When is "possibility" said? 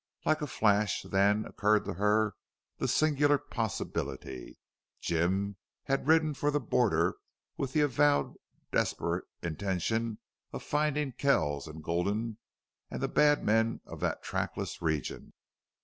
3.37-4.57